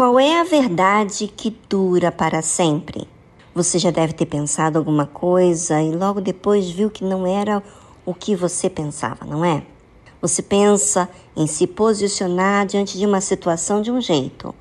[0.00, 3.06] Qual é a verdade que dura para sempre?
[3.54, 7.62] Você já deve ter pensado alguma coisa e logo depois viu que não era
[8.06, 9.62] o que você pensava, não é?
[10.18, 11.06] Você pensa
[11.36, 14.54] em se posicionar diante de uma situação de um jeito,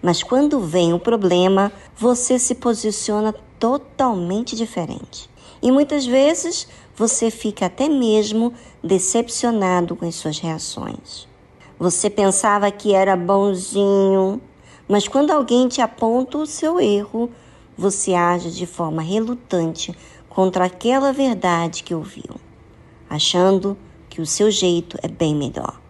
[0.00, 5.28] mas quando vem o problema, você se posiciona totalmente diferente.
[5.60, 11.26] E muitas vezes você fica até mesmo decepcionado com as suas reações.
[11.80, 14.40] Você pensava que era bonzinho,
[14.88, 17.30] mas quando alguém te aponta o seu erro,
[17.76, 19.94] você age de forma relutante
[20.28, 22.36] contra aquela verdade que ouviu,
[23.08, 23.76] achando
[24.10, 25.80] que o seu jeito é bem melhor.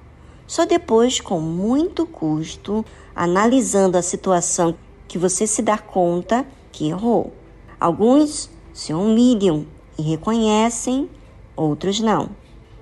[0.46, 2.84] Só depois, com muito custo,
[3.14, 4.74] analisando a situação,
[5.08, 7.32] que você se dá conta que errou.
[7.78, 9.66] Alguns se humilham
[9.98, 11.08] e reconhecem,
[11.56, 12.30] outros não.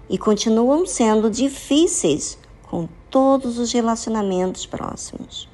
[0.09, 5.52] E continuam sendo difíceis com todos os relacionamentos próximos.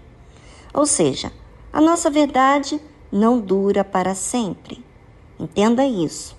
[0.72, 1.32] Ou seja,
[1.72, 2.80] a nossa verdade
[3.10, 4.84] não dura para sempre.
[5.38, 6.36] Entenda isso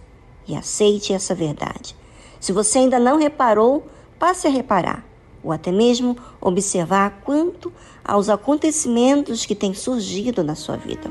[0.47, 1.95] e aceite essa verdade.
[2.39, 3.85] Se você ainda não reparou,
[4.17, 5.05] passe a reparar,
[5.43, 7.71] ou até mesmo observar quanto
[8.03, 11.09] aos acontecimentos que têm surgido na sua vida.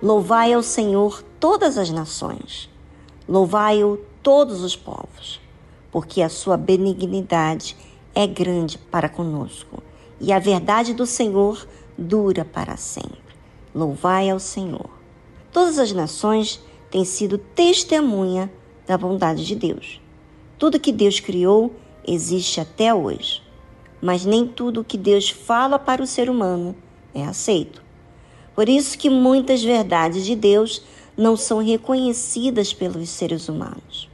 [0.00, 2.70] Louvai ao Senhor todas as nações,
[3.28, 5.40] louvai-o todos os povos
[5.90, 7.76] porque a sua benignidade
[8.14, 9.82] é grande para conosco
[10.20, 13.18] e a verdade do Senhor dura para sempre.
[13.74, 14.90] Louvai ao Senhor.
[15.52, 18.50] Todas as nações têm sido testemunha
[18.86, 20.00] da bondade de Deus.
[20.58, 21.74] Tudo que Deus criou
[22.06, 23.42] existe até hoje,
[24.00, 26.74] mas nem tudo que Deus fala para o ser humano
[27.14, 27.82] é aceito.
[28.54, 30.82] Por isso que muitas verdades de Deus
[31.16, 34.08] não são reconhecidas pelos seres humanos.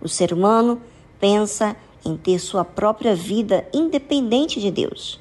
[0.00, 0.80] O ser humano
[1.24, 1.74] pensa
[2.04, 5.18] em ter sua própria vida independente de Deus.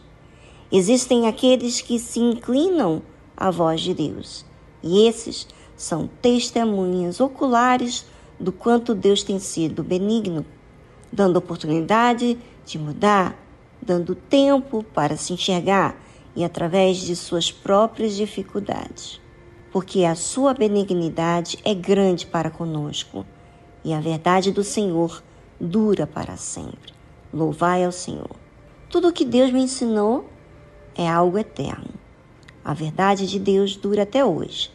[0.70, 3.02] Existem aqueles que se inclinam
[3.38, 4.46] à voz de Deus,
[4.84, 5.48] e esses
[5.78, 8.06] são testemunhas oculares
[8.38, 10.46] do quanto Deus tem sido benigno,
[11.10, 13.40] dando oportunidade de mudar,
[13.82, 15.96] dando tempo para se enxergar
[16.36, 19.22] e através de suas próprias dificuldades.
[19.72, 23.26] Porque a sua benignidade é grande para conosco
[23.86, 25.24] e a verdade do Senhor
[25.64, 26.94] dura para sempre.
[27.34, 28.36] Louvai ao Senhor.
[28.90, 30.30] Tudo o que Deus me ensinou
[30.94, 31.90] é algo eterno.
[32.64, 34.70] A verdade de Deus dura até hoje.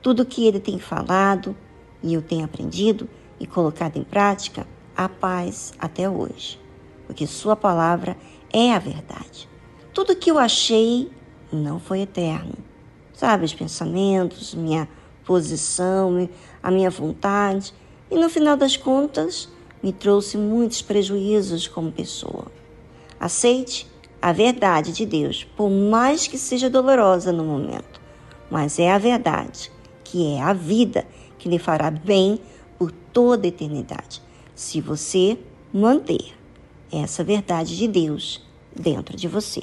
[0.00, 1.54] Tudo o que Ele tem falado
[2.02, 3.08] e eu tenho aprendido
[3.38, 6.60] e colocado em prática, a paz até hoje.
[7.06, 8.16] Porque Sua palavra
[8.52, 9.48] é a verdade.
[9.92, 11.10] Tudo que eu achei
[11.52, 12.54] não foi eterno.
[13.12, 14.88] Sabe, os pensamentos, minha
[15.24, 16.28] posição,
[16.62, 17.74] a minha vontade.
[18.10, 19.48] E no final das contas,
[19.82, 22.46] me trouxe muitos prejuízos como pessoa.
[23.18, 23.86] Aceite
[24.20, 28.00] a verdade de Deus, por mais que seja dolorosa no momento,
[28.50, 29.70] mas é a verdade,
[30.04, 31.06] que é a vida
[31.38, 32.38] que lhe fará bem
[32.78, 34.22] por toda a eternidade,
[34.54, 35.38] se você
[35.72, 36.34] manter
[36.92, 39.62] essa verdade de Deus dentro de você.